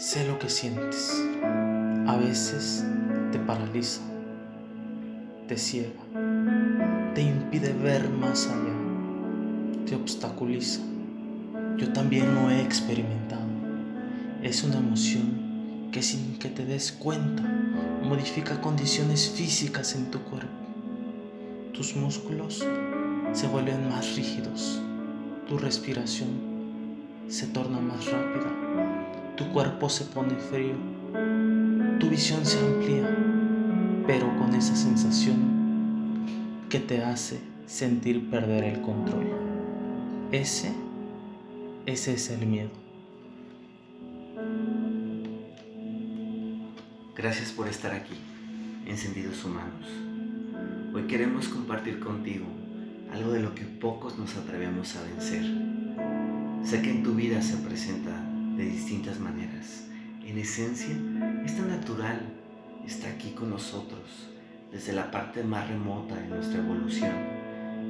[0.00, 1.22] Sé lo que sientes.
[2.06, 2.86] A veces
[3.32, 4.00] te paraliza,
[5.46, 6.00] te ciega,
[7.14, 10.80] te impide ver más allá, te obstaculiza.
[11.76, 13.44] Yo también lo he experimentado.
[14.42, 17.42] Es una emoción que sin que te des cuenta
[18.02, 20.48] modifica condiciones físicas en tu cuerpo.
[21.74, 22.64] Tus músculos
[23.34, 24.80] se vuelven más rígidos,
[25.46, 26.30] tu respiración
[27.28, 28.69] se torna más rápida
[29.40, 30.74] tu cuerpo se pone frío,
[31.98, 33.08] tu visión se amplía,
[34.06, 36.26] pero con esa sensación
[36.68, 39.26] que te hace sentir perder el control.
[40.30, 40.74] Ese,
[41.86, 42.68] ese es el miedo.
[47.16, 48.16] Gracias por estar aquí,
[48.84, 49.88] encendidos humanos.
[50.92, 52.44] Hoy queremos compartir contigo
[53.10, 55.44] algo de lo que pocos nos atrevemos a vencer.
[56.62, 58.29] Sé que en tu vida se presenta
[58.60, 59.86] de distintas maneras.
[60.22, 60.94] En esencia,
[61.46, 62.20] es tan natural,
[62.86, 64.28] está aquí con nosotros,
[64.70, 67.10] desde la parte más remota de nuestra evolución,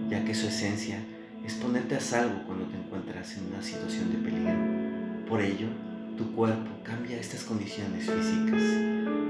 [0.09, 1.03] ya que su esencia
[1.45, 5.27] es ponerte a salvo cuando te encuentras en una situación de peligro.
[5.29, 5.67] Por ello,
[6.17, 8.63] tu cuerpo cambia estas condiciones físicas.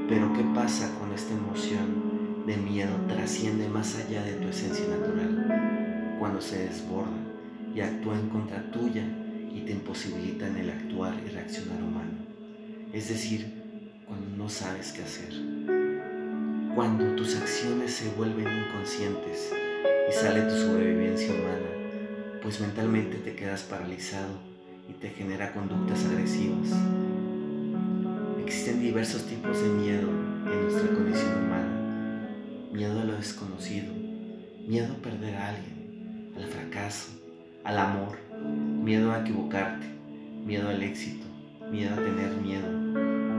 [0.09, 6.17] Pero ¿qué pasa con esta emoción de miedo trasciende más allá de tu esencia natural?
[6.19, 7.17] Cuando se desborda
[7.75, 9.05] y actúa en contra tuya
[9.53, 12.13] y te imposibilitan el actuar y reaccionar humano.
[12.93, 13.61] Es decir,
[14.07, 15.33] cuando no sabes qué hacer.
[16.75, 19.53] Cuando tus acciones se vuelven inconscientes
[20.09, 24.39] y sale tu sobrevivencia humana, pues mentalmente te quedas paralizado
[24.89, 26.71] y te genera conductas agresivas.
[28.45, 32.31] Existen diversos tipos de miedo en nuestra condición humana.
[32.73, 33.93] Miedo a lo desconocido,
[34.67, 37.11] miedo a perder a alguien, al fracaso,
[37.65, 39.87] al amor, miedo a equivocarte,
[40.45, 41.27] miedo al éxito,
[41.71, 42.67] miedo a tener miedo,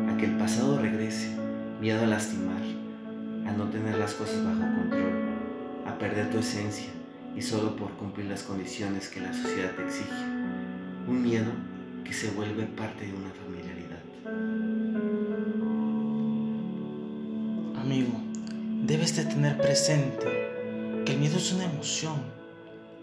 [0.10, 1.36] a que el pasado regrese,
[1.80, 2.62] miedo a lastimar,
[3.46, 5.14] a no tener las cosas bajo control,
[5.86, 6.90] a perder tu esencia
[7.36, 10.24] y solo por cumplir las condiciones que la sociedad te exige.
[11.08, 11.52] Un miedo
[12.04, 14.02] que se vuelve parte de una familiaridad.
[17.82, 18.14] Amigo,
[18.86, 22.41] debes de tener presente que el miedo es una emoción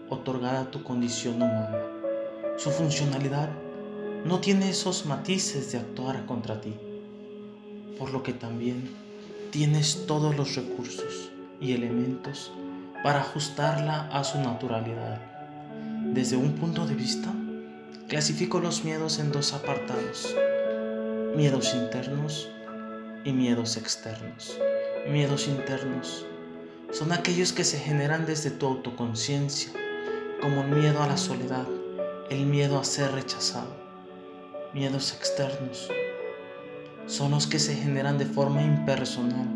[0.09, 1.77] otorgada a tu condición humana.
[2.57, 3.49] Su funcionalidad
[4.25, 6.75] no tiene esos matices de actuar contra ti,
[7.97, 8.89] por lo que también
[9.51, 11.31] tienes todos los recursos
[11.61, 12.51] y elementos
[13.03, 15.21] para ajustarla a su naturalidad.
[16.13, 17.31] Desde un punto de vista,
[18.07, 20.35] clasifico los miedos en dos apartados,
[21.35, 22.49] miedos internos
[23.23, 24.57] y miedos externos.
[25.09, 26.25] Miedos internos
[26.91, 29.71] son aquellos que se generan desde tu autoconciencia,
[30.41, 31.65] como el miedo a la soledad,
[32.29, 33.75] el miedo a ser rechazado.
[34.73, 35.89] Miedos externos
[37.07, 39.47] son los que se generan de forma impersonal,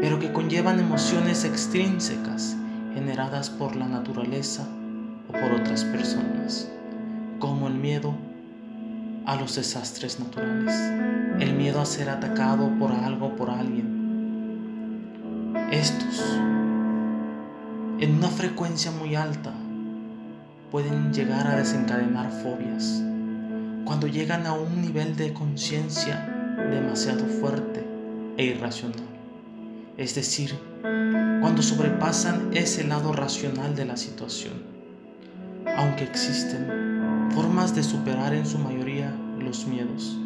[0.00, 2.56] pero que conllevan emociones extrínsecas
[2.94, 4.68] generadas por la naturaleza
[5.28, 6.70] o por otras personas,
[7.38, 8.14] como el miedo
[9.26, 10.74] a los desastres naturales,
[11.40, 13.98] el miedo a ser atacado por algo o por alguien.
[15.70, 16.38] Estos,
[18.00, 19.52] en una frecuencia muy alta,
[20.70, 23.02] pueden llegar a desencadenar fobias
[23.84, 26.26] cuando llegan a un nivel de conciencia
[26.70, 27.86] demasiado fuerte
[28.38, 29.04] e irracional.
[29.98, 34.54] Es decir, cuando sobrepasan ese lado racional de la situación.
[35.76, 40.16] Aunque existen formas de superar en su mayoría los miedos,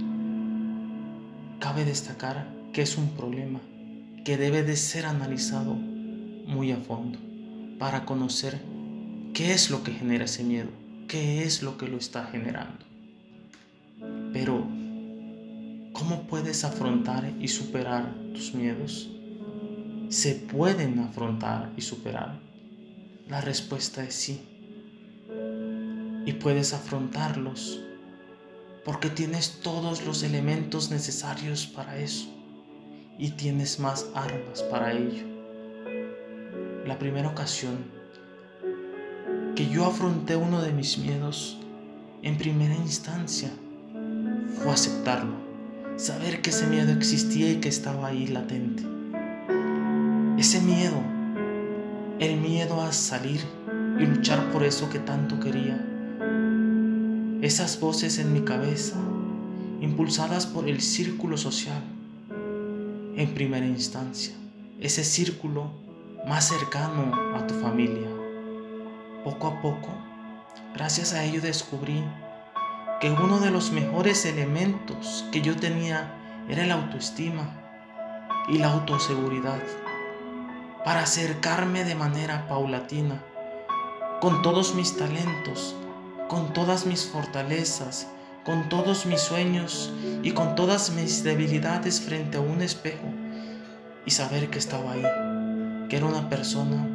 [1.59, 3.59] cabe destacar que es un problema
[4.25, 7.34] que debe de ser analizado muy a fondo
[7.79, 8.61] para conocer
[9.35, 10.71] ¿Qué es lo que genera ese miedo?
[11.09, 12.85] ¿Qué es lo que lo está generando?
[14.33, 14.65] Pero,
[15.93, 19.11] ¿cómo puedes afrontar y superar tus miedos?
[20.09, 22.39] ¿Se pueden afrontar y superar?
[23.29, 24.41] La respuesta es sí.
[26.25, 27.81] Y puedes afrontarlos
[28.85, 32.29] porque tienes todos los elementos necesarios para eso
[33.19, 35.34] y tienes más armas para ello.
[36.87, 37.79] La primera ocasión
[39.57, 41.59] que yo afronté uno de mis miedos
[42.23, 43.51] en primera instancia
[44.59, 45.33] fue aceptarlo,
[45.97, 48.83] saber que ese miedo existía y que estaba ahí latente.
[50.37, 51.01] Ese miedo,
[52.19, 53.41] el miedo a salir
[53.99, 55.83] y luchar por eso que tanto quería.
[57.41, 58.97] Esas voces en mi cabeza,
[59.81, 61.83] impulsadas por el círculo social,
[63.17, 64.35] en primera instancia,
[64.81, 65.84] ese círculo
[66.27, 68.09] más cercano a tu familia.
[69.25, 69.89] Poco a poco,
[70.75, 72.05] gracias a ello descubrí
[73.01, 76.15] que uno de los mejores elementos que yo tenía
[76.49, 77.51] era la autoestima
[78.49, 79.61] y la autoseguridad
[80.85, 83.23] para acercarme de manera paulatina
[84.21, 85.77] con todos mis talentos,
[86.29, 88.09] con todas mis fortalezas,
[88.45, 89.93] con todos mis sueños
[90.23, 93.09] y con todas mis debilidades frente a un espejo
[94.07, 95.05] y saber que estaba ahí,
[95.95, 96.89] era una persona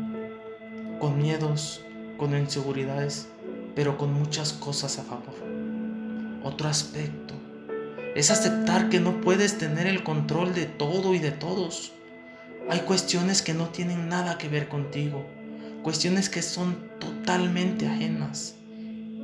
[0.99, 1.81] con miedos,
[2.17, 3.29] con inseguridades,
[3.73, 5.35] pero con muchas cosas a favor.
[6.43, 7.33] Otro aspecto
[8.13, 11.93] es aceptar que no puedes tener el control de todo y de todos.
[12.69, 15.25] Hay cuestiones que no tienen nada que ver contigo,
[15.81, 18.55] cuestiones que son totalmente ajenas.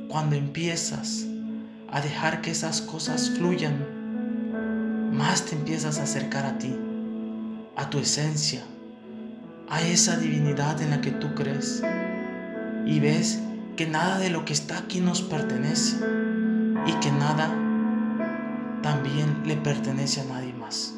[0.08, 1.26] Cuando empiezas
[1.90, 6.74] a dejar que esas cosas fluyan, más te empiezas a acercar a ti,
[7.76, 8.64] a tu esencia,
[9.68, 11.82] a esa divinidad en la que tú crees.
[12.84, 13.40] Y ves
[13.76, 15.96] que nada de lo que está aquí nos pertenece
[16.86, 17.48] y que nada
[18.82, 20.94] también le pertenece a nadie más.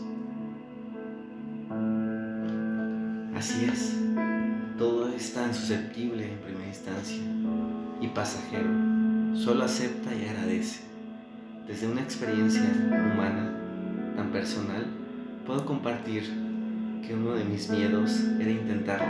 [3.34, 3.94] Así es,
[4.76, 7.22] todo es tan susceptible en primera instancia
[8.00, 8.68] y pasajero.
[9.34, 10.80] Solo acepta y agradece.
[11.66, 13.54] Desde una experiencia humana
[14.16, 14.86] tan personal,
[15.46, 16.47] puedo compartir
[17.06, 19.00] que uno de mis miedos era intentar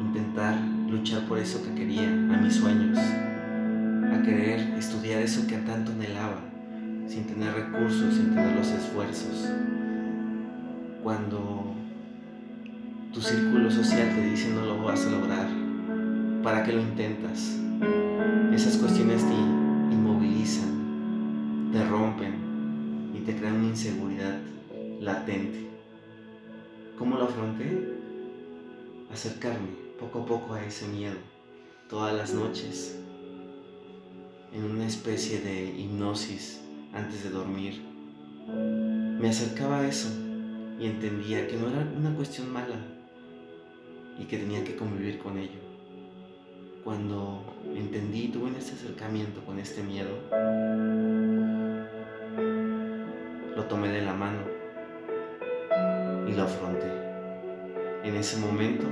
[0.00, 0.56] intentar
[0.90, 6.40] luchar por eso que quería, a mis sueños, a querer estudiar eso que tanto anhelaba,
[7.06, 9.48] sin tener recursos, sin tener los esfuerzos.
[11.02, 11.74] Cuando
[13.12, 15.48] tu círculo social te dice no lo vas a lograr,
[16.42, 17.58] ¿para qué lo intentas?
[18.52, 19.34] Esas cuestiones te
[19.94, 24.38] inmovilizan, te rompen y te crean una inseguridad
[25.02, 25.66] latente.
[26.96, 27.96] ¿Cómo lo afronté?
[29.12, 31.16] Acercarme poco a poco a ese miedo,
[31.90, 33.00] todas las noches,
[34.52, 36.62] en una especie de hipnosis
[36.92, 37.82] antes de dormir.
[38.46, 40.08] Me acercaba a eso
[40.78, 42.76] y entendía que no era una cuestión mala
[44.20, 45.60] y que tenía que convivir con ello.
[46.84, 47.42] Cuando
[47.74, 50.16] entendí tuve este acercamiento con este miedo,
[53.56, 54.61] lo tomé de la mano
[56.32, 56.90] y lo afronté.
[58.04, 58.86] En ese momento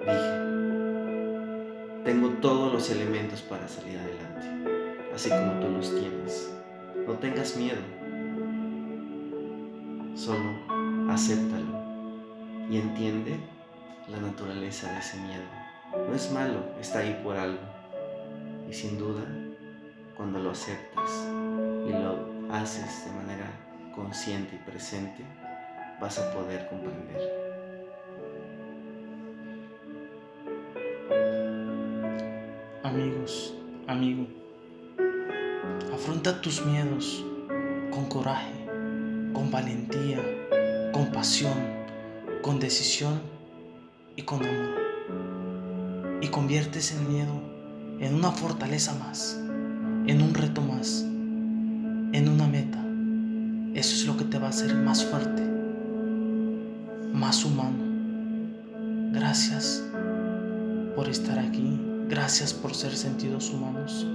[0.00, 0.44] dije,
[2.04, 6.54] tengo todos los elementos para salir adelante, así como tú los tienes.
[7.06, 7.80] No tengas miedo,
[10.14, 11.82] solo acéptalo
[12.70, 13.36] y entiende
[14.08, 15.44] la naturaleza de ese miedo.
[16.08, 17.60] No es malo, está ahí por algo.
[18.70, 19.22] Y sin duda,
[20.16, 21.28] cuando lo aceptas
[21.86, 23.63] y lo haces de manera
[23.94, 25.24] consciente y presente,
[26.00, 27.44] vas a poder comprender.
[32.94, 33.52] amigos,
[33.88, 34.26] amigo.
[35.92, 37.24] Afronta tus miedos
[37.90, 38.52] con coraje,
[39.32, 40.20] con valentía,
[40.92, 41.54] con pasión,
[42.40, 43.20] con decisión
[44.14, 46.20] y con amor.
[46.20, 47.32] Y conviertes el miedo
[47.98, 49.40] en una fortaleza más,
[50.06, 52.80] en un reto más, en una meta.
[53.74, 55.42] Eso es lo que te va a hacer más fuerte,
[57.12, 57.84] más humano.
[59.12, 59.82] Gracias
[60.96, 61.80] por estar aquí.
[62.08, 64.06] Gracias por ser sentidos humanos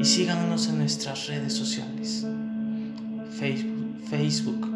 [0.00, 2.26] y síganos en nuestras redes sociales.
[3.38, 4.72] Facebook, Facebook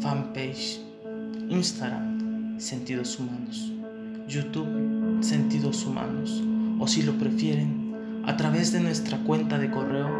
[0.00, 0.80] fanpage,
[1.48, 3.72] Instagram, Sentidos Humanos,
[4.28, 6.42] YouTube, Sentidos Humanos,
[6.78, 10.10] o si lo prefieren, a través de nuestra cuenta de correo